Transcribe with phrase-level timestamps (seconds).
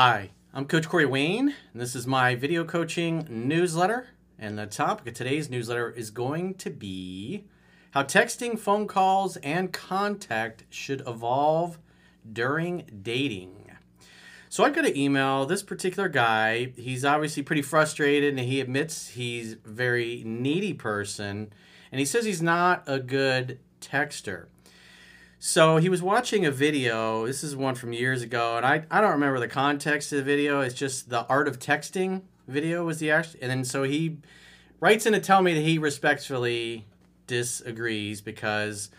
[0.00, 4.06] Hi, I'm Coach Corey Wayne, and this is my video coaching newsletter.
[4.38, 7.46] And the topic of today's newsletter is going to be
[7.90, 11.80] how texting, phone calls, and contact should evolve
[12.32, 13.72] during dating.
[14.48, 15.46] So I got an email.
[15.46, 21.52] This particular guy, he's obviously pretty frustrated, and he admits he's a very needy person,
[21.90, 24.46] and he says he's not a good texter.
[25.40, 27.24] So he was watching a video.
[27.24, 30.24] This is one from years ago, and I, I don't remember the context of the
[30.24, 30.60] video.
[30.62, 34.18] It's just the art of texting video was the act, and then so he
[34.80, 36.86] writes in to tell me that he respectfully
[37.28, 38.90] disagrees because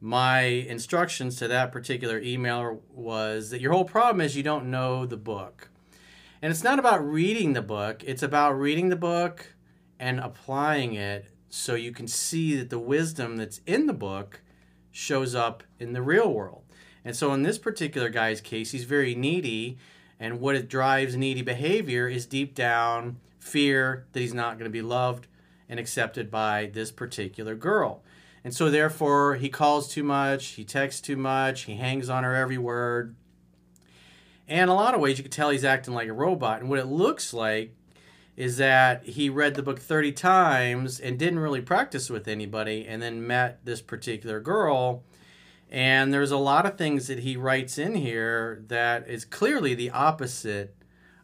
[0.00, 5.06] my instructions to that particular email was that your whole problem is you don't know
[5.06, 5.70] the book.
[6.40, 9.54] And it's not about reading the book, it's about reading the book
[9.98, 14.40] and applying it so you can see that the wisdom that's in the book
[14.90, 16.62] shows up in the real world.
[17.04, 19.78] And so in this particular guy's case, he's very needy,
[20.18, 24.82] and what drives needy behavior is deep down fear that he's not going to be
[24.82, 25.26] loved
[25.68, 28.02] and accepted by this particular girl.
[28.44, 32.34] And so therefore he calls too much, he texts too much, he hangs on her
[32.34, 33.14] every word.
[34.48, 36.60] And a lot of ways you can tell he's acting like a robot.
[36.60, 37.74] And what it looks like
[38.36, 43.02] is that he read the book 30 times and didn't really practice with anybody and
[43.02, 45.02] then met this particular girl.
[45.70, 49.90] And there's a lot of things that he writes in here that is clearly the
[49.90, 50.74] opposite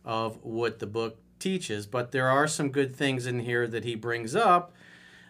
[0.04, 3.94] of what the book teaches but there are some good things in here that he
[3.94, 4.72] brings up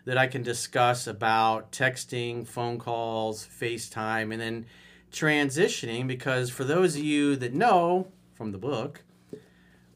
[0.05, 4.67] that I can discuss about texting, phone calls, FaceTime and then
[5.13, 9.03] transitioning because for those of you that know from the book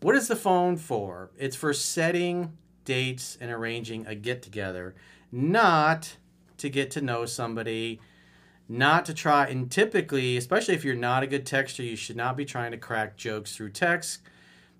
[0.01, 1.31] what is the phone for?
[1.39, 4.95] It's for setting dates and arranging a get together,
[5.31, 6.17] not
[6.59, 8.01] to get to know somebody,
[8.69, 9.47] not to try.
[9.47, 12.79] And typically, especially if you're not a good texter, you should not be trying to
[12.79, 14.21] crack jokes through text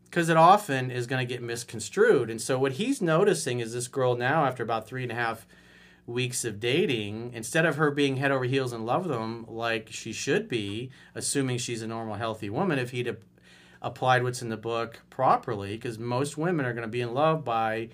[0.05, 2.31] because it often is going to get misconstrued.
[2.31, 5.47] And so, what he's noticing is this girl now, after about three and a half
[6.07, 9.89] weeks of dating, instead of her being head over heels in love with him like
[9.91, 13.17] she should be, assuming she's a normal, healthy woman, if he'd
[13.83, 17.45] applied what's in the book properly because most women are going to be in love
[17.45, 17.89] by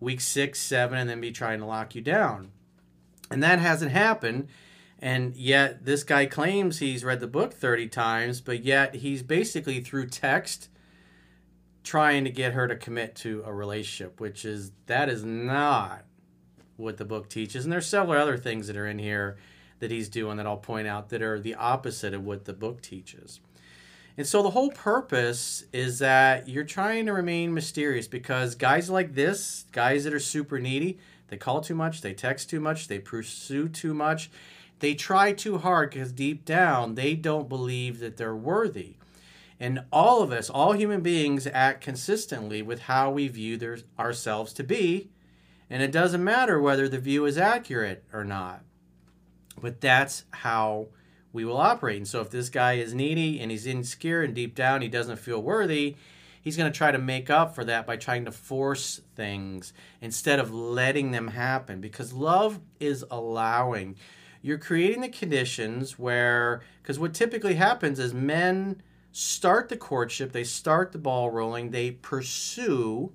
[0.00, 2.50] week six, seven, and then be trying to lock you down.
[3.30, 4.48] And that hasn't happened.
[4.98, 9.80] And yet, this guy claims he's read the book 30 times, but yet he's basically
[9.80, 10.68] through text
[11.82, 16.04] trying to get her to commit to a relationship, which is that is not
[16.76, 17.64] what the book teaches.
[17.64, 19.36] And there's several other things that are in here
[19.80, 22.80] that he's doing that I'll point out that are the opposite of what the book
[22.80, 23.40] teaches.
[24.16, 29.14] And so the whole purpose is that you're trying to remain mysterious because guys like
[29.14, 32.98] this, guys that are super needy, they call too much, they text too much, they
[32.98, 34.30] pursue too much,
[34.80, 38.96] they try too hard because deep down they don't believe that they're worthy.
[39.58, 44.52] And all of us, all human beings, act consistently with how we view their, ourselves
[44.54, 45.08] to be.
[45.70, 48.64] And it doesn't matter whether the view is accurate or not.
[49.60, 50.88] But that's how
[51.32, 51.96] we will operate.
[51.96, 55.18] And so if this guy is needy and he's insecure and deep down he doesn't
[55.18, 55.96] feel worthy,
[56.40, 60.38] he's going to try to make up for that by trying to force things instead
[60.38, 63.96] of letting them happen because love is allowing.
[64.42, 68.82] You're creating the conditions where, because what typically happens is men
[69.12, 73.12] start the courtship, they start the ball rolling, they pursue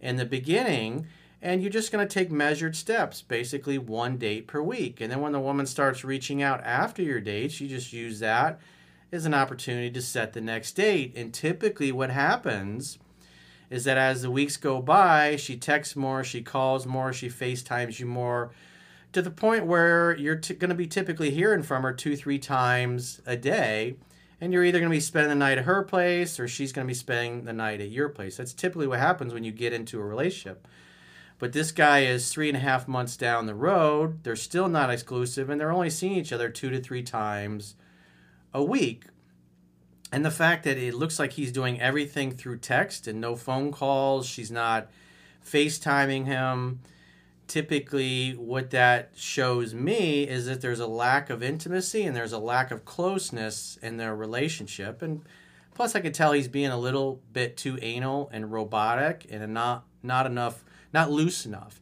[0.00, 1.06] in the beginning
[1.42, 5.00] and you're just going to take measured steps, basically one date per week.
[5.00, 8.60] And then when the woman starts reaching out after your dates, you just use that
[9.10, 11.14] as an opportunity to set the next date.
[11.16, 12.98] And typically, what happens
[13.70, 17.98] is that as the weeks go by, she texts more, she calls more, she FaceTimes
[17.98, 18.50] you more,
[19.12, 22.38] to the point where you're t- going to be typically hearing from her two, three
[22.38, 23.96] times a day.
[24.40, 26.86] And you're either going to be spending the night at her place or she's going
[26.86, 28.36] to be spending the night at your place.
[28.36, 30.66] That's typically what happens when you get into a relationship.
[31.40, 34.22] But this guy is three and a half months down the road.
[34.22, 37.76] They're still not exclusive, and they're only seeing each other two to three times
[38.52, 39.06] a week.
[40.12, 43.72] And the fact that it looks like he's doing everything through text and no phone
[43.72, 44.90] calls, she's not
[45.42, 46.80] FaceTiming him.
[47.46, 52.38] Typically, what that shows me is that there's a lack of intimacy and there's a
[52.38, 55.00] lack of closeness in their relationship.
[55.00, 55.22] And
[55.74, 59.84] plus, I could tell he's being a little bit too anal and robotic and not
[60.02, 61.80] not enough not loose enough.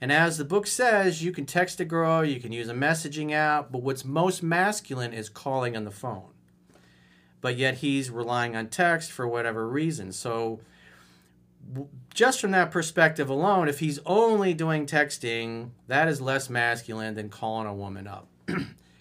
[0.00, 3.32] And as the book says, you can text a girl, you can use a messaging
[3.32, 6.32] app, but what's most masculine is calling on the phone.
[7.40, 10.12] But yet he's relying on text for whatever reason.
[10.12, 10.60] So,
[12.14, 17.28] just from that perspective alone, if he's only doing texting, that is less masculine than
[17.28, 18.28] calling a woman up.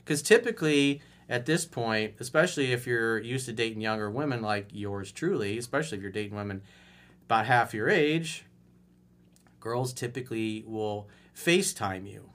[0.05, 5.11] Because typically, at this point, especially if you're used to dating younger women like yours
[5.11, 6.61] truly, especially if you're dating women
[7.25, 8.45] about half your age,
[9.65, 12.29] girls typically will FaceTime you.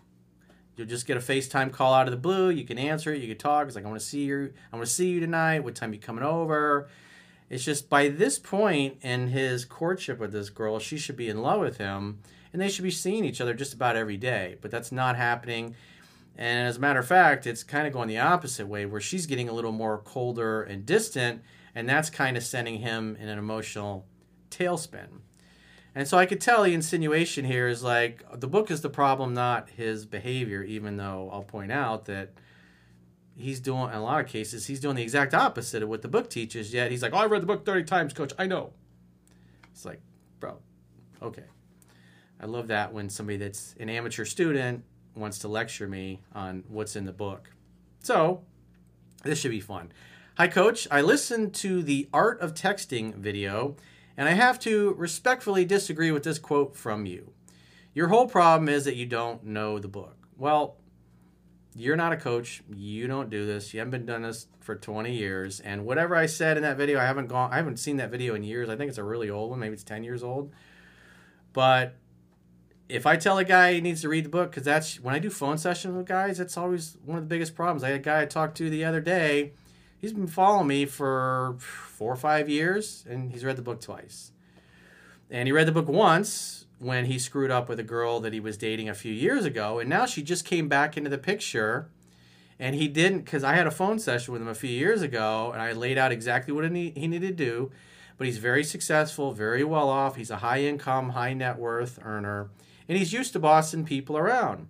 [0.76, 2.50] You'll just get a FaceTime call out of the blue.
[2.50, 3.22] You can answer it.
[3.22, 3.68] You can talk.
[3.68, 4.52] It's like, I want to see you.
[4.72, 5.60] I want to see you tonight.
[5.60, 6.88] What time you coming over?
[7.48, 11.40] It's just by this point in his courtship with this girl, she should be in
[11.40, 12.18] love with him,
[12.52, 14.56] and they should be seeing each other just about every day.
[14.60, 15.76] But that's not happening.
[16.36, 19.26] And as a matter of fact, it's kind of going the opposite way, where she's
[19.26, 21.42] getting a little more colder and distant,
[21.76, 24.04] and that's kind of sending him in an emotional
[24.50, 25.20] tailspin.
[25.94, 29.34] And so I could tell the insinuation here is like the book is the problem,
[29.34, 32.30] not his behavior, even though I'll point out that
[33.36, 36.08] he's doing, in a lot of cases, he's doing the exact opposite of what the
[36.08, 38.32] book teaches, yet he's like, oh, I read the book 30 times, coach.
[38.38, 38.72] I know.
[39.72, 40.00] It's like,
[40.38, 40.58] bro,
[41.22, 41.44] okay.
[42.40, 44.84] I love that when somebody that's an amateur student
[45.14, 47.50] wants to lecture me on what's in the book.
[48.02, 48.42] So,
[49.24, 49.92] this should be fun.
[50.36, 50.88] Hi, coach.
[50.90, 53.76] I listened to the Art of Texting video,
[54.20, 57.32] and I have to respectfully disagree with this quote from you.
[57.94, 60.28] Your whole problem is that you don't know the book.
[60.36, 60.76] Well,
[61.74, 62.62] you're not a coach.
[62.70, 63.72] You don't do this.
[63.72, 65.60] You haven't been doing this for 20 years.
[65.60, 68.34] And whatever I said in that video, I haven't gone I haven't seen that video
[68.34, 68.68] in years.
[68.68, 70.52] I think it's a really old one, maybe it's 10 years old.
[71.54, 71.94] But
[72.90, 75.18] if I tell a guy he needs to read the book, because that's when I
[75.18, 77.82] do phone sessions with guys, that's always one of the biggest problems.
[77.82, 79.52] I had a guy I talked to the other day.
[80.00, 84.32] He's been following me for four or five years, and he's read the book twice.
[85.30, 88.40] And he read the book once when he screwed up with a girl that he
[88.40, 91.88] was dating a few years ago, and now she just came back into the picture.
[92.58, 95.50] And he didn't, because I had a phone session with him a few years ago,
[95.52, 97.70] and I laid out exactly what he needed to do.
[98.18, 100.16] But he's very successful, very well off.
[100.16, 102.50] He's a high income, high net worth earner
[102.90, 104.66] and he's used to bossing people around.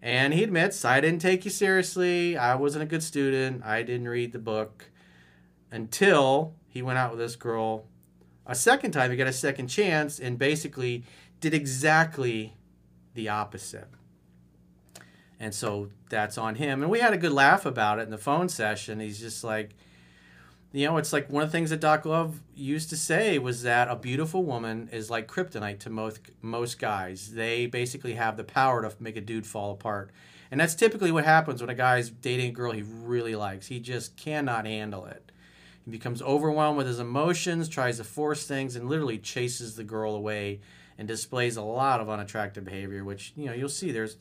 [0.00, 2.36] And he admits, I didn't take you seriously.
[2.36, 3.64] I wasn't a good student.
[3.64, 4.90] I didn't read the book
[5.70, 7.86] until he went out with this girl
[8.46, 9.10] a second time.
[9.10, 11.04] He got a second chance and basically
[11.40, 12.56] did exactly
[13.14, 13.88] the opposite.
[15.40, 16.82] And so that's on him.
[16.82, 19.00] And we had a good laugh about it in the phone session.
[19.00, 19.70] He's just like,
[20.72, 23.62] you know, it's like one of the things that Doc Love used to say was
[23.62, 27.32] that a beautiful woman is like kryptonite to most most guys.
[27.32, 30.10] They basically have the power to make a dude fall apart.
[30.50, 33.66] And that's typically what happens when a guy's dating a girl he really likes.
[33.66, 35.30] He just cannot handle it.
[35.84, 40.14] He becomes overwhelmed with his emotions, tries to force things, and literally chases the girl
[40.14, 40.60] away
[40.98, 44.16] and displays a lot of unattractive behavior, which, you know, you'll see there's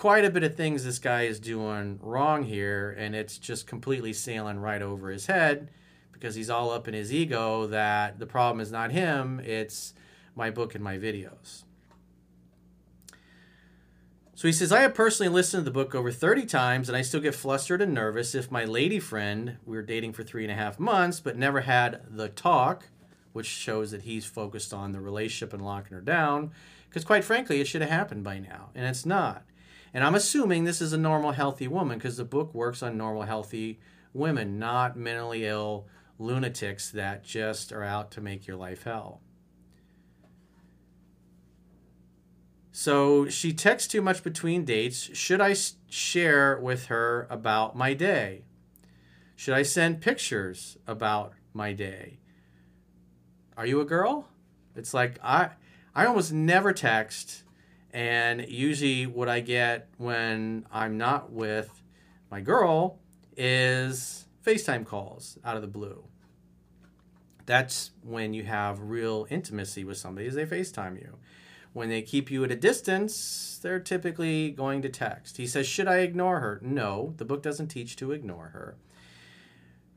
[0.00, 4.14] quite a bit of things this guy is doing wrong here, and it's just completely
[4.14, 5.68] sailing right over his head
[6.10, 9.92] because he's all up in his ego that the problem is not him, it's
[10.34, 11.64] my book and my videos.
[14.34, 17.02] So he says, I have personally listened to the book over 30 times, and I
[17.02, 20.50] still get flustered and nervous if my lady friend, we were dating for three and
[20.50, 22.88] a half months, but never had the talk,
[23.34, 26.52] which shows that he's focused on the relationship and locking her down,
[26.88, 29.44] because quite frankly, it should have happened by now, and it's not.
[29.92, 33.22] And I'm assuming this is a normal, healthy woman because the book works on normal,
[33.22, 33.80] healthy
[34.12, 35.86] women, not mentally ill
[36.18, 39.20] lunatics that just are out to make your life hell.
[42.72, 45.16] So she texts too much between dates.
[45.16, 45.54] Should I
[45.88, 48.44] share with her about my day?
[49.34, 52.20] Should I send pictures about my day?
[53.56, 54.28] Are you a girl?
[54.76, 55.50] It's like I
[55.94, 57.42] I almost never text
[57.92, 61.82] and usually, what I get when I'm not with
[62.30, 62.98] my girl
[63.36, 66.04] is FaceTime calls out of the blue.
[67.46, 71.16] That's when you have real intimacy with somebody, is they FaceTime you.
[71.72, 75.36] When they keep you at a distance, they're typically going to text.
[75.36, 76.60] He says, Should I ignore her?
[76.62, 78.76] No, the book doesn't teach to ignore her.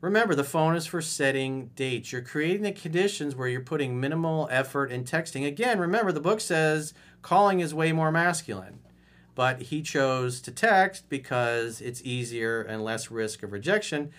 [0.04, 2.12] Remember, the phone is for setting dates.
[2.12, 5.46] You're creating the conditions where you're putting minimal effort in texting.
[5.46, 6.92] Again, remember, the book says
[7.22, 8.80] calling is way more masculine.
[9.34, 14.10] But he chose to text because it's easier and less risk of rejection.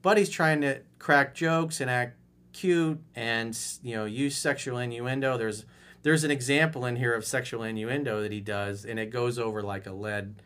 [0.00, 2.18] But he's trying to crack jokes and act
[2.52, 5.36] cute and you know use sexual innuendo.
[5.36, 5.64] There's
[6.02, 9.60] there's an example in here of sexual innuendo that he does, and it goes over
[9.60, 10.36] like a lead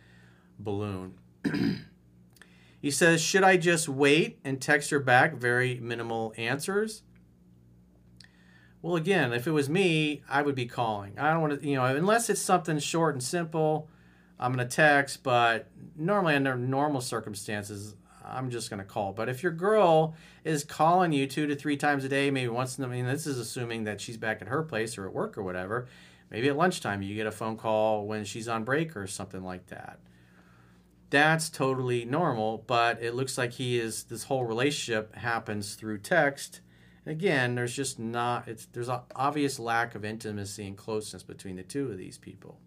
[0.58, 1.18] balloon.
[2.86, 5.34] He says, Should I just wait and text her back?
[5.34, 7.02] Very minimal answers.
[8.80, 11.18] Well, again, if it was me, I would be calling.
[11.18, 13.88] I don't want to, you know, unless it's something short and simple,
[14.38, 19.12] I'm going to text, but normally under normal circumstances, I'm just going to call.
[19.12, 20.14] But if your girl
[20.44, 23.36] is calling you two to three times a day, maybe once I mean, this is
[23.36, 25.88] assuming that she's back at her place or at work or whatever.
[26.30, 29.66] Maybe at lunchtime you get a phone call when she's on break or something like
[29.70, 29.98] that
[31.10, 32.64] that's totally normal.
[32.66, 36.60] But it looks like he is this whole relationship happens through text.
[37.04, 41.56] And again, there's just not it's there's an obvious lack of intimacy and closeness between
[41.56, 42.58] the two of these people.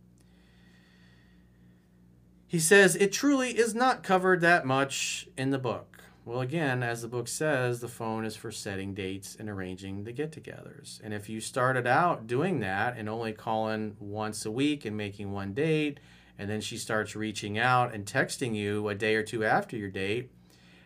[2.47, 6.03] He says it truly is not covered that much in the book.
[6.25, 10.11] Well, again, as the book says, the phone is for setting dates and arranging the
[10.11, 10.99] get togethers.
[11.03, 15.31] And if you started out doing that and only calling once a week and making
[15.31, 15.99] one date,
[16.39, 19.89] and then she starts reaching out and texting you a day or two after your
[19.89, 20.31] date,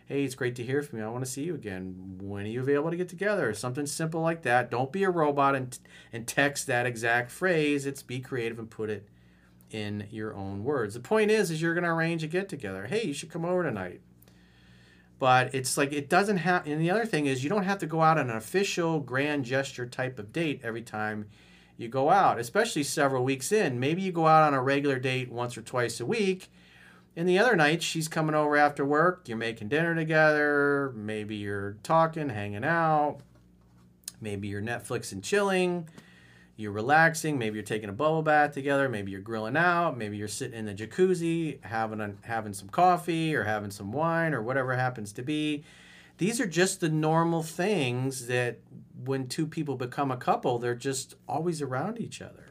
[0.08, 1.06] hey, it's great to hear from you.
[1.06, 2.18] I want to see you again.
[2.20, 3.54] When are you available to get together?
[3.54, 4.72] Something simple like that.
[4.72, 5.78] Don't be a robot and,
[6.12, 7.86] and text that exact phrase.
[7.86, 9.08] It's be creative and put it
[9.70, 10.96] in your own words.
[10.96, 12.88] The point is, is you're going to arrange a get together.
[12.88, 14.02] Hey, you should come over tonight
[15.20, 17.86] but it's like it doesn't have and the other thing is you don't have to
[17.86, 21.30] go out on an official grand gesture type of date every time
[21.84, 25.32] you go out especially several weeks in maybe you go out on a regular date
[25.32, 26.50] once or twice a week
[27.16, 31.78] and the other night she's coming over after work you're making dinner together maybe you're
[31.84, 33.20] talking hanging out
[34.20, 35.88] maybe you're netflix and chilling
[36.56, 37.38] you're relaxing.
[37.40, 38.88] Maybe you're taking a bubble bath together.
[38.88, 39.98] Maybe you're grilling out.
[39.98, 44.34] Maybe you're sitting in the jacuzzi having a, having some coffee or having some wine
[44.34, 45.64] or whatever happens to be.
[46.20, 48.60] These are just the normal things that
[49.06, 52.48] when two people become a couple, they're just always around each other.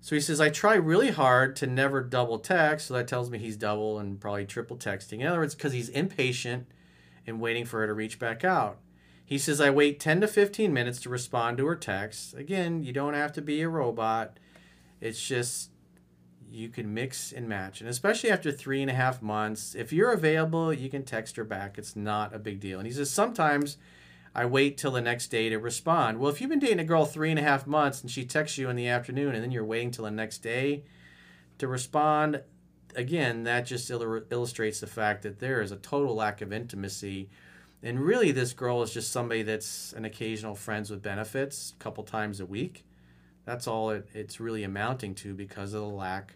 [0.00, 2.86] So he says, I try really hard to never double text.
[2.86, 5.20] So that tells me he's double and probably triple texting.
[5.20, 6.66] In other words, because he's impatient
[7.26, 8.78] and waiting for her to reach back out.
[9.22, 12.32] He says, I wait 10 to 15 minutes to respond to her text.
[12.32, 14.38] Again, you don't have to be a robot.
[15.02, 15.70] It's just
[16.50, 17.80] you can mix and match.
[17.80, 21.44] And especially after three and a half months, if you're available, you can text her
[21.44, 21.78] back.
[21.78, 22.78] It's not a big deal.
[22.78, 23.76] And he says, sometimes
[24.34, 26.18] I wait till the next day to respond.
[26.18, 28.58] Well, if you've been dating a girl three and a half months and she texts
[28.58, 30.84] you in the afternoon and then you're waiting till the next day
[31.58, 32.42] to respond,
[32.94, 37.28] again, that just illustrates the fact that there is a total lack of intimacy
[37.82, 42.02] and really, this girl is just somebody that's an occasional friends with benefits a couple
[42.02, 42.84] times a week.
[43.44, 46.34] That's all it, it's really amounting to because of the lack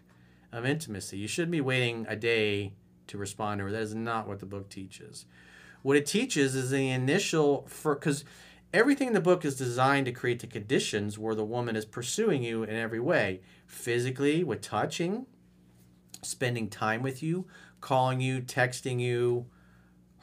[0.53, 1.17] of intimacy.
[1.17, 2.73] You shouldn't be waiting a day
[3.07, 3.71] to respond to her.
[3.71, 5.25] That is not what the book teaches.
[5.81, 8.23] What it teaches is the initial, for because
[8.73, 12.43] everything in the book is designed to create the conditions where the woman is pursuing
[12.43, 15.25] you in every way physically, with touching,
[16.21, 17.45] spending time with you,
[17.81, 19.47] calling you, texting you,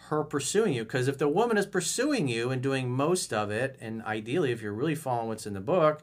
[0.09, 0.85] her pursuing you.
[0.85, 4.63] Because if the woman is pursuing you and doing most of it, and ideally, if
[4.63, 6.03] you're really following what's in the book,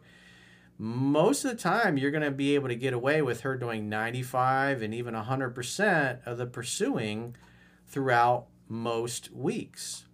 [0.77, 3.89] most of the time you're going to be able to get away with her doing
[3.89, 7.35] 95 and even 100% of the pursuing
[7.87, 10.05] throughout most weeks.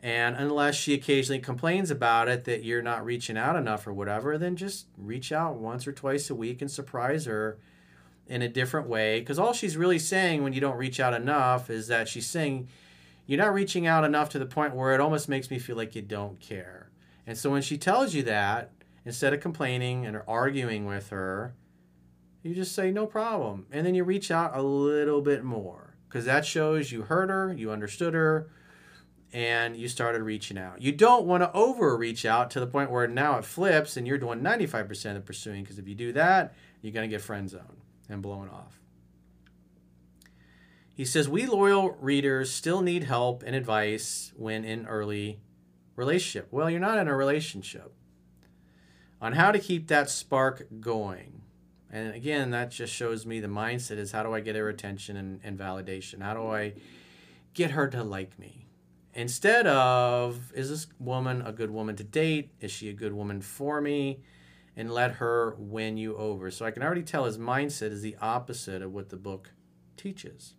[0.00, 4.36] And unless she occasionally complains about it that you're not reaching out enough or whatever,
[4.36, 7.58] then just reach out once or twice a week and surprise her
[8.26, 9.20] in a different way.
[9.20, 12.68] Because all she's really saying when you don't reach out enough is that she's saying,
[13.26, 15.94] you're not reaching out enough to the point where it almost makes me feel like
[15.94, 16.90] you don't care.
[17.26, 18.72] And so when she tells you that,
[19.04, 21.54] instead of complaining and arguing with her,
[22.42, 23.66] you just say, no problem.
[23.72, 27.52] And then you reach out a little bit more because that shows you heard her,
[27.52, 28.50] you understood her,
[29.32, 30.80] and you started reaching out.
[30.80, 34.06] You don't want to over reach out to the point where now it flips and
[34.06, 37.50] you're doing 95% of pursuing because if you do that, you're going to get friend
[37.50, 38.78] zone and blown off.
[40.94, 45.40] He says, We loyal readers still need help and advice when in early
[45.96, 46.48] relationship.
[46.52, 47.92] Well, you're not in a relationship.
[49.20, 51.42] On how to keep that spark going.
[51.90, 55.16] And again, that just shows me the mindset is how do I get her attention
[55.16, 56.22] and, and validation?
[56.22, 56.74] How do I
[57.54, 58.66] get her to like me?
[59.14, 62.50] Instead of, is this woman a good woman to date?
[62.60, 64.20] Is she a good woman for me?
[64.76, 66.50] And let her win you over.
[66.50, 69.52] So I can already tell his mindset is the opposite of what the book
[69.96, 70.54] teaches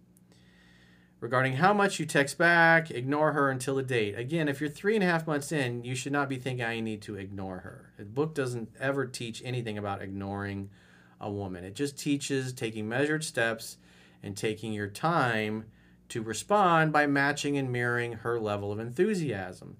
[1.19, 4.17] regarding how much you text back, ignore her until the date.
[4.17, 6.79] Again, if you're three and a half months in, you should not be thinking I
[6.79, 7.91] need to ignore her.
[7.97, 10.69] The book doesn't ever teach anything about ignoring
[11.19, 11.63] a woman.
[11.63, 13.77] It just teaches taking measured steps
[14.21, 15.65] and taking your time
[16.09, 19.77] to respond by matching and mirroring her level of enthusiasm.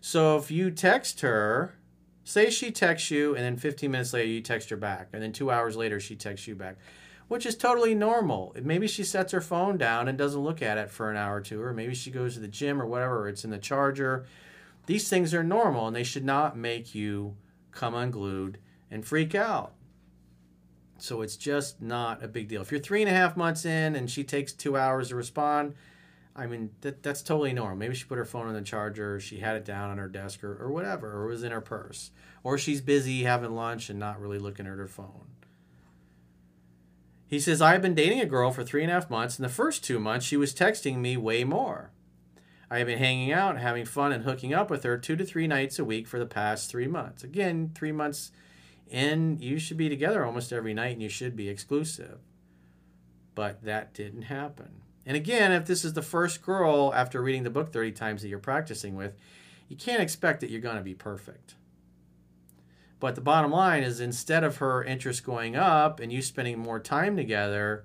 [0.00, 1.74] So if you text her,
[2.24, 5.32] say she texts you, and then 15 minutes later you text her back, and then
[5.32, 6.76] two hours later she texts you back
[7.28, 8.54] which is totally normal.
[8.60, 11.40] Maybe she sets her phone down and doesn't look at it for an hour or
[11.40, 14.26] two, or maybe she goes to the gym or whatever, it's in the charger.
[14.86, 17.36] These things are normal and they should not make you
[17.70, 18.58] come unglued
[18.90, 19.74] and freak out.
[20.96, 22.62] So it's just not a big deal.
[22.62, 25.74] If you're three and a half months in and she takes two hours to respond,
[26.34, 27.76] I mean, that, that's totally normal.
[27.76, 30.42] Maybe she put her phone on the charger, she had it down on her desk
[30.42, 32.10] or, or whatever, or it was in her purse.
[32.42, 35.26] Or she's busy having lunch and not really looking at her phone
[37.28, 39.38] He says, I've been dating a girl for three and a half months.
[39.38, 41.90] and the first two months, she was texting me way more.
[42.70, 45.46] I have been hanging out, having fun, and hooking up with her two to three
[45.46, 47.22] nights a week for the past three months.
[47.22, 48.32] Again, three months
[48.90, 52.18] in, you should be together almost every night and you should be exclusive.
[53.34, 54.82] But that didn't happen.
[55.04, 58.28] And again, if this is the first girl after reading the book 30 times that
[58.28, 59.14] you're practicing with,
[59.68, 61.54] you can't expect that you're going to be perfect.
[63.00, 66.80] But the bottom line is instead of her interest going up and you spending more
[66.80, 67.84] time together,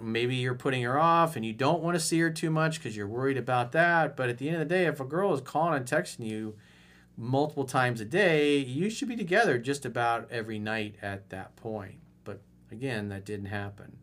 [0.00, 2.96] maybe you're putting her off and you don't want to see her too much because
[2.96, 4.16] you're worried about that.
[4.16, 6.54] But at the end of the day, if a girl is calling and texting you
[7.16, 11.96] multiple times a day, you should be together just about every night at that point.
[12.24, 13.96] But again, that didn't happen.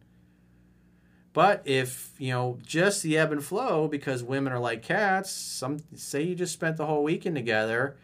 [1.33, 5.77] But if, you know, just the ebb and flow, because women are like cats, some
[5.95, 7.95] say you just spent the whole weekend together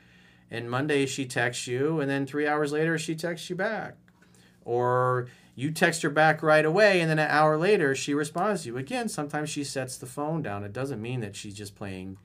[0.50, 3.96] and Monday she texts you, and then three hours later she texts you back.
[4.64, 8.70] Or you text her back right away, and then an hour later she responds to
[8.70, 8.78] you.
[8.78, 10.64] Again, sometimes she sets the phone down.
[10.64, 12.18] It doesn't mean that she's just playing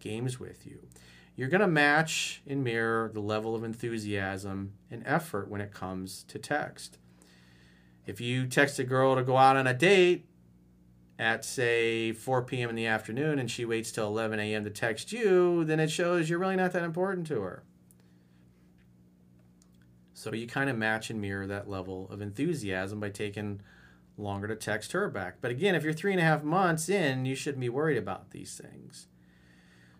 [0.00, 0.80] games with you.
[1.36, 6.24] You're going to match and mirror the level of enthusiasm and effort when it comes
[6.28, 6.98] to text.
[8.06, 10.26] If you text a girl to go out on a date
[11.24, 12.68] at, say, 4 p.m.
[12.68, 14.62] in the afternoon and she waits till 11 a.m.
[14.64, 17.64] to text you, then it shows you're really not that important to her.
[20.12, 23.62] So you kind of match and mirror that level of enthusiasm by taking
[24.18, 25.38] longer to text her back.
[25.40, 28.30] But again, if you're three and a half months in, you shouldn't be worried about
[28.30, 29.08] these things.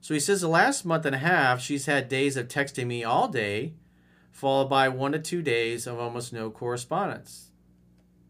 [0.03, 3.03] So he says the last month and a half, she's had days of texting me
[3.03, 3.73] all day,
[4.31, 7.51] followed by one to two days of almost no correspondence.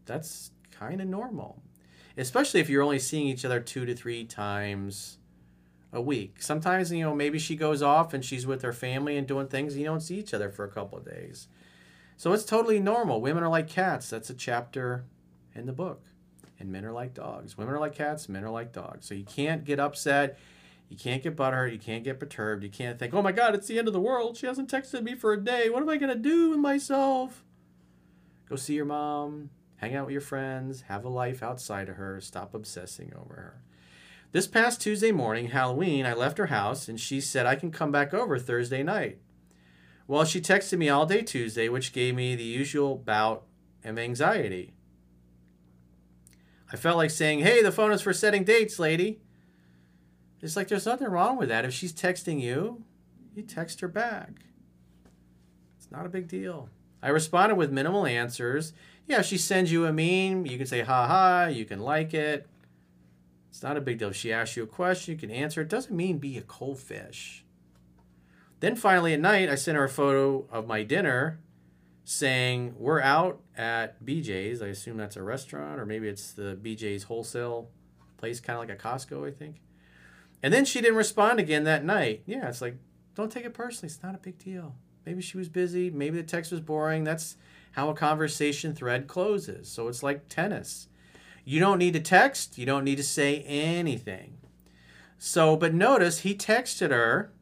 [0.05, 1.61] That's kind of normal
[2.17, 5.17] especially if you're only seeing each other two to three times
[5.91, 6.41] a week.
[6.41, 9.73] Sometimes, you know, maybe she goes off and she's with her family and doing things,
[9.73, 11.47] and you don't see each other for a couple of days.
[12.17, 13.21] So it's totally normal.
[13.21, 14.09] Women are like cats.
[14.09, 15.05] That's a chapter
[15.53, 16.03] in the book.
[16.59, 17.57] And men are like dogs.
[17.57, 19.05] Women are like cats, men are like dogs.
[19.05, 20.39] So you can't get upset.
[20.89, 21.73] You can't get butthurt.
[21.73, 22.63] You can't get perturbed.
[22.63, 24.37] You can't think, oh my God, it's the end of the world.
[24.37, 25.69] She hasn't texted me for a day.
[25.69, 27.43] What am I going to do with myself?
[28.47, 32.19] Go see your mom hang out with your friends, have a life outside of her,
[32.21, 33.61] stop obsessing over her.
[34.31, 37.91] This past Tuesday morning, Halloween, I left her house and she said I can come
[37.91, 39.19] back over Thursday night.
[40.07, 43.43] Well, she texted me all day Tuesday, which gave me the usual bout
[43.83, 44.73] of anxiety.
[46.71, 49.21] I felt like saying, Hey, the phone is for setting dates, lady.
[50.41, 51.65] It's like there's nothing wrong with that.
[51.65, 52.83] If she's texting you,
[53.33, 54.31] you text her back.
[55.77, 56.69] It's not a big deal.
[57.01, 58.73] I responded with minimal answers
[59.07, 62.47] yeah, she sends you a meme, you can say ha ha, you can like it.
[63.49, 64.09] It's not a big deal.
[64.09, 65.61] If she asks you a question, you can answer.
[65.61, 67.45] It doesn't mean be a cold fish.
[68.59, 71.39] Then finally at night, I sent her a photo of my dinner
[72.03, 74.61] saying, We're out at BJ's.
[74.61, 77.69] I assume that's a restaurant, or maybe it's the BJ's wholesale
[78.17, 79.61] place, kind of like a Costco, I think.
[80.41, 82.23] And then she didn't respond again that night.
[82.25, 82.77] Yeah, it's like,
[83.15, 83.87] don't take it personally.
[83.91, 84.75] It's not a big deal.
[85.05, 85.89] Maybe she was busy.
[85.89, 87.03] Maybe the text was boring.
[87.03, 87.37] That's
[87.75, 89.67] how a conversation thread closes.
[89.67, 90.87] So it's like tennis.
[91.43, 94.37] You don't need to text, you don't need to say anything.
[95.17, 97.33] So, but notice he texted her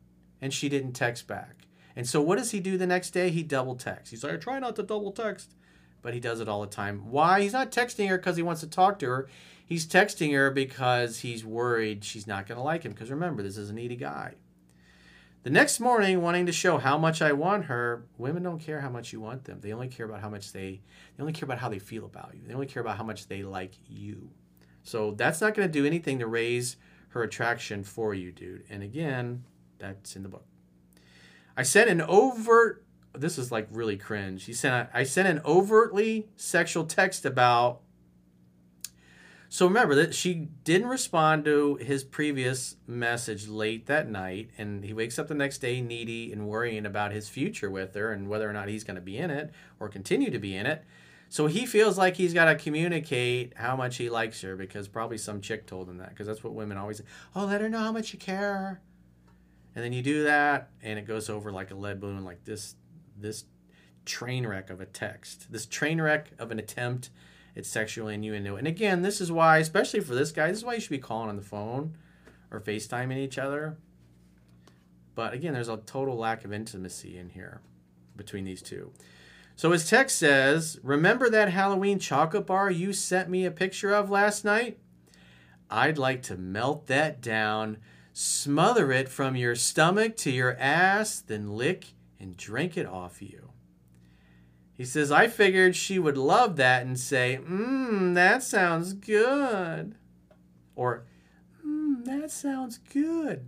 [0.41, 1.67] and she didn't text back.
[1.95, 3.29] And so what does he do the next day?
[3.29, 4.09] He double texts.
[4.09, 5.53] He's like, I try not to double text,
[6.01, 7.11] but he does it all the time.
[7.11, 7.41] Why?
[7.41, 9.29] He's not texting her because he wants to talk to her.
[9.63, 12.93] He's texting her because he's worried she's not going to like him.
[12.93, 14.33] Because remember, this is a needy guy.
[15.43, 18.89] The next morning, wanting to show how much I want her, women don't care how
[18.89, 19.59] much you want them.
[19.59, 20.81] They only care about how much they,
[21.17, 22.47] they only care about how they feel about you.
[22.47, 24.29] They only care about how much they like you.
[24.83, 26.77] So that's not going to do anything to raise
[27.09, 28.63] her attraction for you, dude.
[28.69, 29.43] And again,
[29.79, 30.45] that's in the book.
[31.57, 34.45] I sent an overt, this is like really cringe.
[34.45, 37.81] He sent, I sent an overtly sexual text about
[39.53, 44.93] so remember that she didn't respond to his previous message late that night, and he
[44.93, 48.49] wakes up the next day needy and worrying about his future with her and whether
[48.49, 50.83] or not he's going to be in it or continue to be in it.
[51.29, 55.19] So he feels like he's got to communicate how much he likes her because probably
[55.19, 57.03] some chick told him that because that's what women always say.
[57.35, 58.81] Oh, let her know how much you care.
[59.75, 62.73] And then you do that, and it goes over like a lead balloon, like this
[63.15, 63.43] this
[64.03, 67.11] train wreck of a text, this train wreck of an attempt
[67.55, 68.55] it's sexual innuendo.
[68.55, 70.97] And again, this is why, especially for this guy, this is why you should be
[70.97, 71.95] calling on the phone
[72.51, 73.77] or FaceTiming each other.
[75.15, 77.61] But again, there's a total lack of intimacy in here
[78.15, 78.91] between these two.
[79.55, 84.09] So his text says, Remember that Halloween chocolate bar you sent me a picture of
[84.09, 84.79] last night?
[85.69, 87.77] I'd like to melt that down,
[88.13, 93.52] smother it from your stomach to your ass, then lick and drink it off you.
[94.75, 99.95] He says, I figured she would love that and say, Mmm, that sounds good.
[100.75, 101.05] Or,
[101.65, 103.47] Mmm, that sounds good.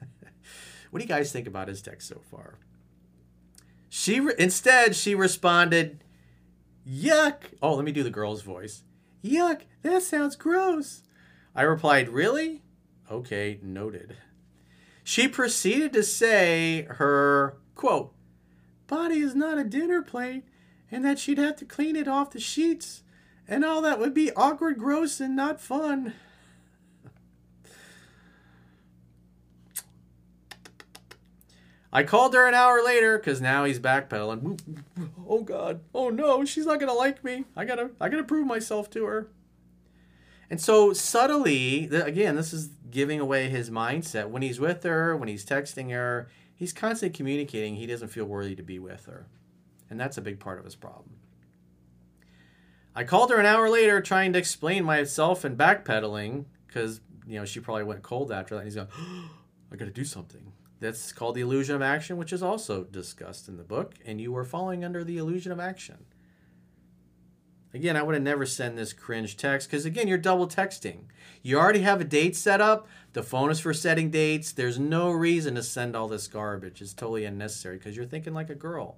[0.90, 2.58] what do you guys think about his text so far?
[3.88, 6.04] She re- instead she responded,
[6.86, 8.82] "Yuck." Oh, let me do the girl's voice.
[9.24, 11.02] "Yuck, that sounds gross."
[11.54, 12.62] I replied, "Really?"
[13.10, 14.18] Okay, noted.
[15.02, 18.12] She proceeded to say her quote,
[18.86, 20.44] "Body is not a dinner plate."
[20.90, 23.02] And that she'd have to clean it off the sheets,
[23.48, 26.14] and all that would be awkward, gross, and not fun.
[31.92, 34.60] I called her an hour later because now he's backpedaling.
[35.26, 35.80] Oh God!
[35.94, 36.44] Oh no!
[36.44, 37.46] She's not gonna like me.
[37.56, 39.28] I gotta, I gotta prove myself to her.
[40.50, 44.28] And so subtly, again, this is giving away his mindset.
[44.28, 48.56] When he's with her, when he's texting her, he's constantly communicating he doesn't feel worthy
[48.56, 49.26] to be with her,
[49.88, 51.16] and that's a big part of his problem.
[52.94, 57.44] I called her an hour later, trying to explain myself and backpedaling because you know
[57.44, 58.60] she probably went cold after that.
[58.60, 59.30] And he's going, oh,
[59.72, 63.48] "I got to do something." That's called the illusion of action, which is also discussed
[63.48, 66.04] in the book, and you are falling under the illusion of action.
[67.76, 71.00] Again, I would have never sent this cringe text because, again, you're double texting.
[71.42, 72.88] You already have a date set up.
[73.12, 74.50] The phone is for setting dates.
[74.50, 76.80] There's no reason to send all this garbage.
[76.80, 78.96] It's totally unnecessary because you're thinking like a girl.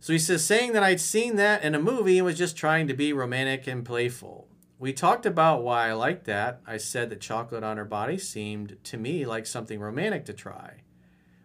[0.00, 2.88] So he says, saying that I'd seen that in a movie and was just trying
[2.88, 4.48] to be romantic and playful.
[4.78, 6.60] We talked about why I liked that.
[6.66, 10.82] I said that chocolate on her body seemed to me like something romantic to try.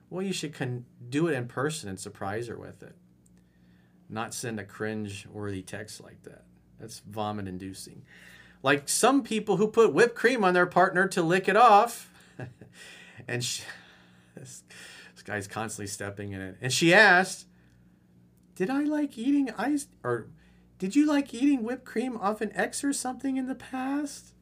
[0.10, 2.98] Well, you should con- do it in person and surprise her with it.
[4.10, 6.44] Not send a cringe worthy text like that.
[6.80, 8.04] That's vomit inducing.
[8.64, 12.12] Like some people who put whipped cream on their partner to lick it off.
[13.28, 13.64] and she,
[14.36, 14.64] this,
[15.14, 16.58] this guy's constantly stepping in it.
[16.62, 17.48] And she asked,
[18.56, 20.28] Did I like eating ice or
[20.80, 24.34] did you like eating whipped cream off an X or something in the past?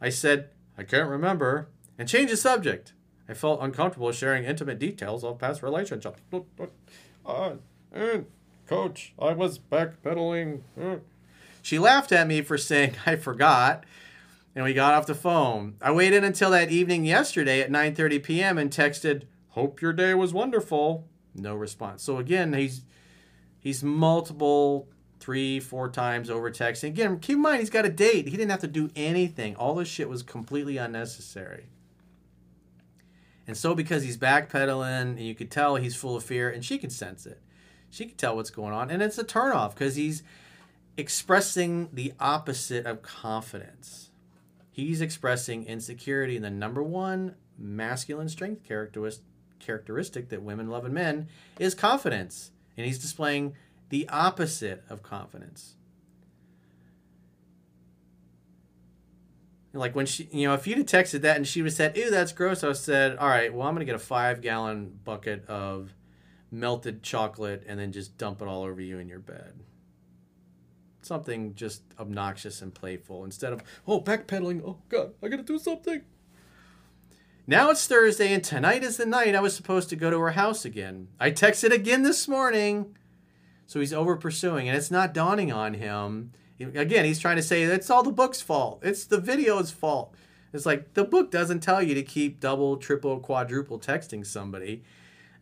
[0.00, 2.92] I said, I can't remember, and changed the subject.
[3.28, 6.20] I felt uncomfortable sharing intimate details of past relationships.
[7.24, 7.52] Uh,
[7.92, 8.26] and
[8.68, 10.60] coach, I was backpedaling.
[11.62, 13.84] She laughed at me for saying I forgot,
[14.54, 15.76] and we got off the phone.
[15.80, 18.58] I waited until that evening yesterday at 9:30 p.m.
[18.58, 22.02] and texted, "Hope your day was wonderful." No response.
[22.02, 22.82] So again, he's
[23.60, 24.88] he's multiple
[25.20, 26.88] three, four times over texting.
[26.88, 28.28] Again, keep in mind he's got a date.
[28.28, 29.56] He didn't have to do anything.
[29.56, 31.66] All this shit was completely unnecessary.
[33.46, 36.78] And so because he's backpedaling and you could tell he's full of fear and she
[36.78, 37.40] can sense it.
[37.90, 38.90] She can tell what's going on.
[38.90, 40.22] And it's a turnoff because he's
[40.96, 44.10] expressing the opposite of confidence.
[44.70, 46.36] He's expressing insecurity.
[46.36, 52.50] And the number one masculine strength characteristic that women love in men is confidence.
[52.76, 53.54] And he's displaying
[53.88, 55.74] the opposite of confidence.
[59.72, 61.96] Like when she, you know, if you'd have texted that and she would have said,
[61.96, 64.40] ew, that's gross, I would have said, all right, well, I'm to get a five
[64.40, 65.92] gallon bucket of
[66.50, 69.60] melted chocolate and then just dump it all over you in your bed.
[71.02, 74.62] Something just obnoxious and playful instead of, oh, backpedaling.
[74.64, 76.02] Oh, God, I got to do something.
[77.46, 80.32] Now it's Thursday and tonight is the night I was supposed to go to her
[80.32, 81.08] house again.
[81.18, 82.94] I texted again this morning.
[83.66, 86.32] So he's over pursuing, and it's not dawning on him.
[86.58, 88.80] Again, he's trying to say it's all the book's fault.
[88.82, 90.14] It's the video's fault.
[90.54, 94.82] It's like the book doesn't tell you to keep double, triple, quadruple texting somebody.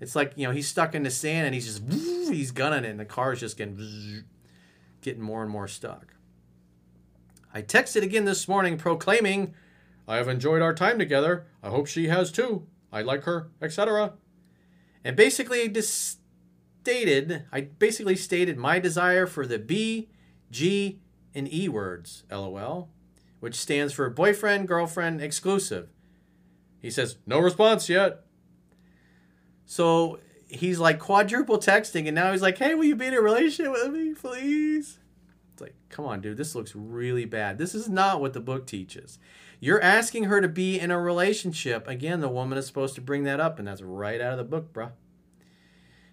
[0.01, 1.93] It's like you know he's stuck in the sand and he's just
[2.33, 4.25] he's gunning it, and the car is just getting
[5.01, 6.15] getting more and more stuck.
[7.55, 9.55] I texted again this morning proclaiming,
[10.07, 11.47] "I have enjoyed our time together.
[11.63, 12.67] I hope she has too.
[12.93, 14.15] I like her, etc."
[15.05, 16.19] And basically, just
[16.83, 20.09] stated, I basically stated my desire for the B,
[20.53, 21.01] G,
[21.35, 22.91] and E words, lol,
[23.41, 25.89] which stands for boyfriend, girlfriend, exclusive.
[26.81, 28.26] He says, no response yet.
[29.67, 33.21] So he's like quadruple texting, and now he's like, hey, will you be in a
[33.21, 34.99] relationship with me, please?
[35.53, 37.59] It's like, come on, dude, this looks really bad.
[37.59, 39.19] This is not what the book teaches.
[39.59, 41.89] You're asking her to be in a relationship.
[41.89, 44.45] Again, the woman is supposed to bring that up, and that's right out of the
[44.45, 44.93] book, bruh.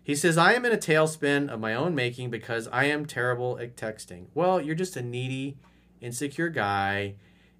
[0.01, 3.57] He says, I am in a tailspin of my own making because I am terrible
[3.59, 4.25] at texting.
[4.33, 5.57] Well, you're just a needy,
[6.01, 7.15] insecure guy,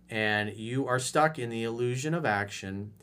[0.09, 2.93] and you are stuck in the illusion of action.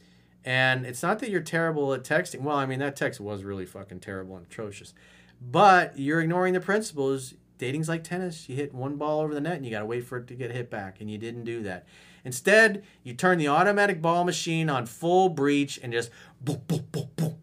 [0.44, 2.40] And it's not that you're terrible at texting.
[2.40, 4.94] Well, I mean, that text was really fucking terrible and atrocious.
[5.40, 7.35] But you're ignoring the principles.
[7.59, 8.48] Dating's like tennis.
[8.48, 10.35] You hit one ball over the net and you got to wait for it to
[10.35, 11.00] get hit back.
[11.00, 11.87] And you didn't do that.
[12.24, 17.09] Instead, you turn the automatic ball machine on full breach and just boom, boom, boom,
[17.16, 17.37] boom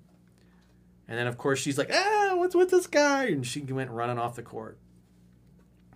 [1.07, 3.25] And then, of course, she's like, ah, what's with this guy?
[3.25, 4.77] And she went running off the court.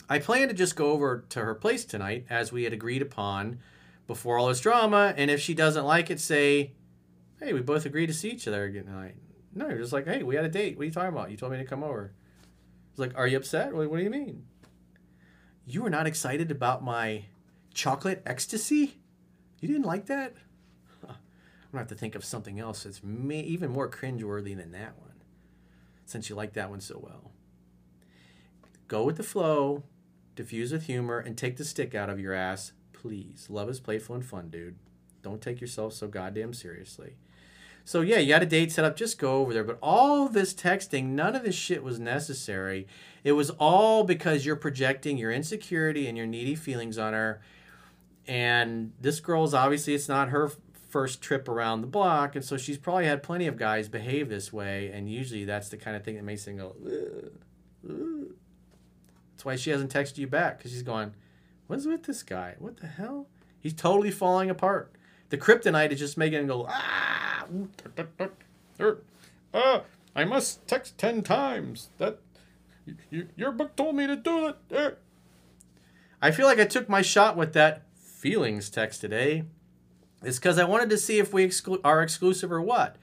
[0.09, 3.59] I plan to just go over to her place tonight, as we had agreed upon
[4.07, 5.13] before all this drama.
[5.15, 6.73] And if she doesn't like it, say,
[7.41, 9.15] hey, we both agreed to see each other again tonight.
[9.53, 10.77] No, you're just like, hey, we had a date.
[10.77, 11.31] What are you talking about?
[11.31, 12.13] You told me to come over.
[12.91, 13.73] It's like, are you upset?
[13.73, 14.45] What, what do you mean?
[15.65, 17.25] You were not excited about my
[17.73, 18.97] chocolate ecstasy?
[19.59, 20.33] You didn't like that?
[21.71, 24.97] I'm gonna have to think of something else that's may, even more cringeworthy than that
[24.99, 25.21] one,
[26.05, 27.31] since you like that one so well.
[28.89, 29.83] Go with the flow,
[30.35, 33.47] diffuse with humor, and take the stick out of your ass, please.
[33.49, 34.75] Love is playful and fun, dude.
[35.21, 37.15] Don't take yourself so goddamn seriously.
[37.83, 39.63] So yeah, you had a date set up, just go over there.
[39.63, 42.87] But all this texting, none of this shit was necessary.
[43.23, 47.41] It was all because you're projecting your insecurity and your needy feelings on her.
[48.27, 50.51] And this girl's obviously it's not her
[50.91, 54.51] first trip around the block, and so she's probably had plenty of guys behave this
[54.51, 56.75] way, and usually that's the kind of thing that makes them go.
[56.85, 57.31] Ugh,
[57.89, 58.35] ugh.
[59.31, 61.13] That's why she hasn't texted you back because she's going,
[61.67, 62.55] "What's with this guy?
[62.59, 63.27] What the hell?
[63.59, 64.91] He's totally falling apart."
[65.29, 67.30] The kryptonite is just making him go ah.
[69.53, 69.79] Uh,
[70.15, 71.89] I must text ten times.
[71.97, 72.19] That
[73.11, 74.57] y- your book told me to do it.
[74.73, 74.91] Uh.
[76.21, 79.43] I feel like I took my shot with that feelings text today.
[80.23, 82.97] It's because I wanted to see if we exclu- are exclusive or what.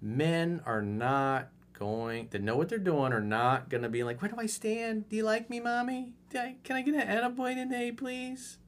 [0.00, 4.22] Men are not going to know what they're doing are not going to be like,
[4.22, 5.08] where do I stand?
[5.10, 6.14] Do you like me, mommy?
[6.34, 8.58] I, can I get an attaboy today, please?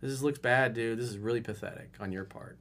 [0.00, 0.98] This looks bad, dude.
[0.98, 2.58] This is really pathetic on your part.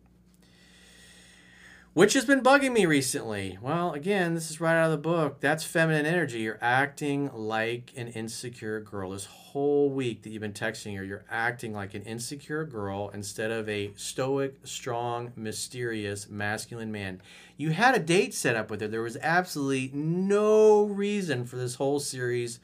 [1.94, 3.58] Which has been bugging me recently?
[3.62, 5.42] Well, again, this is right out of the book.
[5.42, 6.40] That's feminine energy.
[6.40, 9.12] You're acting like an insecure girl.
[9.12, 13.52] This whole week that you've been texting her, you're acting like an insecure girl instead
[13.52, 17.22] of a stoic, strong, mysterious, masculine man.
[17.58, 18.88] You had a date set up with her.
[18.88, 22.62] There was absolutely no reason for this whole series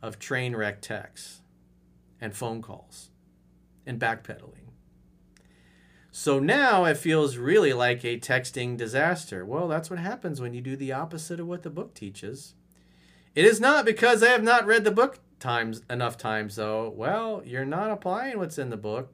[0.00, 1.42] of train wreck texts
[2.18, 3.10] and phone calls
[3.84, 4.59] and backpedaling.
[6.12, 9.44] So now it feels really like a texting disaster.
[9.44, 12.54] Well, that's what happens when you do the opposite of what the book teaches.
[13.34, 16.92] It is not because I have not read the book times enough times though.
[16.94, 19.12] Well, you're not applying what's in the book.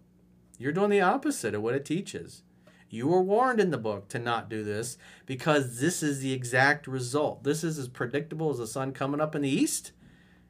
[0.58, 2.42] You're doing the opposite of what it teaches.
[2.88, 6.86] You were warned in the book to not do this because this is the exact
[6.86, 7.44] result.
[7.44, 9.92] This is as predictable as the sun coming up in the east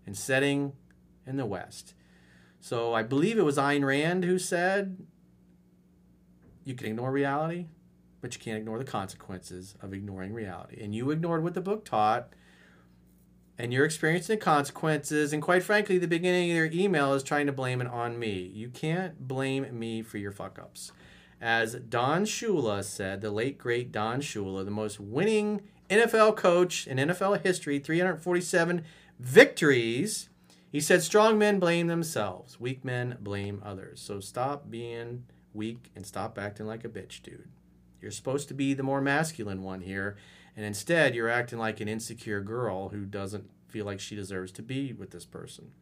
[0.06, 0.74] and setting
[1.26, 1.94] in the west.
[2.60, 4.98] So I believe it was Ayn Rand who said
[6.66, 7.66] you can ignore reality,
[8.20, 10.82] but you can't ignore the consequences of ignoring reality.
[10.82, 12.30] And you ignored what the book taught,
[13.56, 15.32] and you're experiencing the consequences.
[15.32, 18.50] And quite frankly, the beginning of your email is trying to blame it on me.
[18.52, 20.90] You can't blame me for your fuck ups.
[21.40, 26.98] As Don Shula said, the late great Don Shula, the most winning NFL coach in
[26.98, 28.82] NFL history, 347
[29.20, 30.30] victories.
[30.72, 34.00] He said, Strong men blame themselves, weak men blame others.
[34.00, 35.26] So stop being
[35.56, 37.48] weak and stop acting like a bitch, dude.
[38.00, 40.16] You're supposed to be the more masculine one here,
[40.54, 44.62] and instead you're acting like an insecure girl who doesn't feel like she deserves to
[44.62, 45.72] be with this person.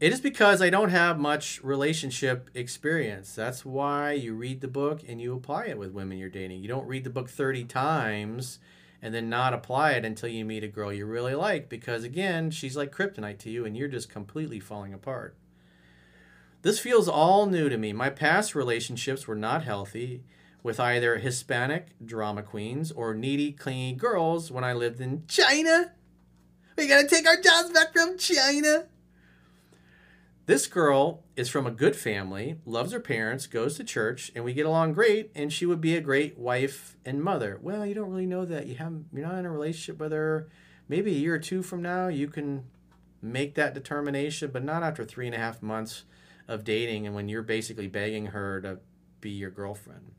[0.00, 3.34] It is because I don't have much relationship experience.
[3.34, 6.62] That's why you read the book and you apply it with women you're dating.
[6.62, 8.58] You don't read the book 30 times
[9.00, 12.50] and then not apply it until you meet a girl you really like because, again,
[12.50, 15.36] she's like kryptonite to you and you're just completely falling apart.
[16.64, 17.92] This feels all new to me.
[17.92, 20.24] My past relationships were not healthy
[20.62, 25.92] with either Hispanic drama queens or needy, clingy girls when I lived in China.
[26.78, 28.86] We gotta take our jobs back from China.
[30.46, 34.54] This girl is from a good family, loves her parents, goes to church, and we
[34.54, 37.58] get along great, and she would be a great wife and mother.
[37.60, 38.66] Well, you don't really know that.
[38.66, 40.48] You have you're not in a relationship with her.
[40.88, 42.64] Maybe a year or two from now you can
[43.20, 46.04] make that determination, but not after three and a half months
[46.48, 48.78] of dating and when you're basically begging her to
[49.20, 50.12] be your girlfriend.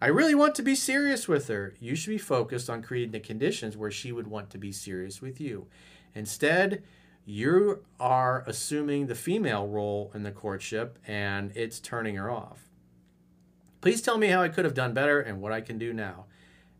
[0.00, 1.74] I really want to be serious with her.
[1.78, 5.20] You should be focused on creating the conditions where she would want to be serious
[5.20, 5.66] with you.
[6.14, 6.82] Instead,
[7.26, 12.70] you are assuming the female role in the courtship and it's turning her off.
[13.82, 16.24] Please tell me how I could have done better and what I can do now.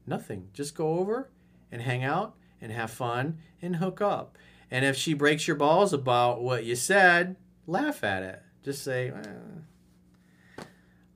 [0.06, 0.48] Nothing.
[0.54, 1.30] Just go over
[1.70, 4.36] and hang out and have fun and hook up.
[4.70, 8.42] And if she breaks your balls about what you said, laugh at it.
[8.62, 10.62] Just say, eh,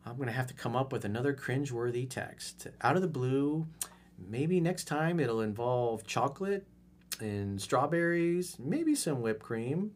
[0.06, 2.66] I'm going to have to come up with another cringe-worthy text.
[2.82, 3.66] Out of the blue,
[4.18, 6.66] maybe next time it'll involve chocolate
[7.20, 9.92] and strawberries, maybe some whipped cream,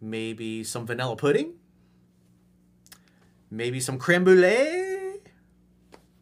[0.00, 1.54] maybe some vanilla pudding,
[3.50, 5.20] maybe some creme brulee,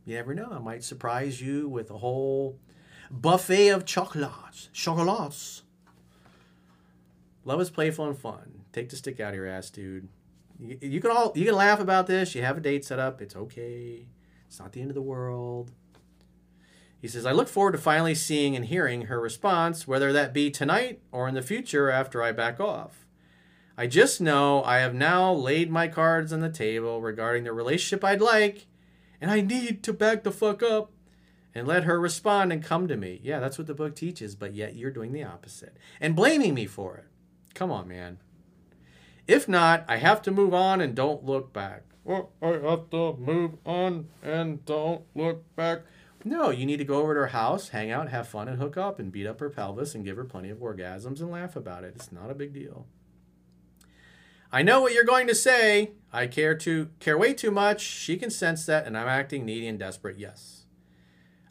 [0.05, 0.51] You never know.
[0.53, 2.59] I might surprise you with a whole
[3.11, 4.69] buffet of chocolates.
[4.73, 5.63] Chocolates.
[7.45, 8.64] Love is playful and fun.
[8.75, 10.09] Take the stick out of your ass, dude.
[10.59, 12.35] You, you can all you can laugh about this.
[12.35, 13.23] You have a date set up.
[13.23, 14.07] It's okay.
[14.49, 15.71] It's not the end of the world.
[17.01, 20.51] He says, I look forward to finally seeing and hearing her response, whether that be
[20.51, 23.07] tonight or in the future after I back off.
[23.77, 28.03] I just know I have now laid my cards on the table regarding the relationship
[28.03, 28.67] I'd like,
[29.21, 30.91] and I need to back the fuck up
[31.55, 33.21] and let her respond and come to me.
[33.23, 36.67] Yeah, that's what the book teaches, but yet you're doing the opposite and blaming me
[36.67, 37.07] for it.
[37.55, 38.19] Come on, man.
[39.27, 41.83] If not, I have to move on and don't look back.
[42.05, 45.83] Well, I have to move on and don't look back.
[46.27, 48.77] No, you need to go over to her house, hang out, have fun, and hook
[48.77, 51.85] up and beat up her pelvis and give her plenty of orgasms and laugh about
[51.85, 51.95] it.
[51.97, 52.87] It's not a big deal.
[54.51, 55.93] I know what you're going to say.
[56.13, 57.81] I care to care way too much.
[57.81, 60.19] She can sense that, and I'm acting needy and desperate.
[60.19, 60.65] Yes.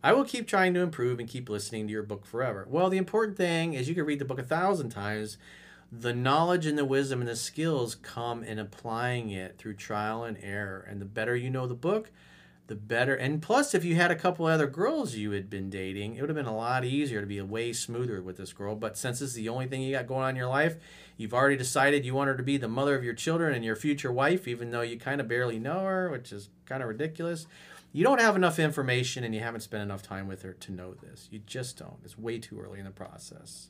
[0.03, 2.65] I will keep trying to improve and keep listening to your book forever.
[2.69, 5.37] Well, the important thing is you can read the book a thousand times.
[5.95, 10.39] The knowledge and the wisdom and the skills come in applying it through trial and
[10.41, 10.83] error.
[10.89, 12.09] And the better you know the book,
[12.65, 13.13] the better.
[13.13, 16.31] And plus, if you had a couple other girls you had been dating, it would
[16.31, 18.75] have been a lot easier to be way smoother with this girl.
[18.75, 20.77] But since this is the only thing you got going on in your life,
[21.15, 23.75] you've already decided you want her to be the mother of your children and your
[23.75, 27.45] future wife, even though you kind of barely know her, which is kind of ridiculous.
[27.91, 30.95] You don't have enough information and you haven't spent enough time with her to know
[30.95, 31.27] this.
[31.29, 31.99] You just don't.
[32.03, 33.69] It's way too early in the process.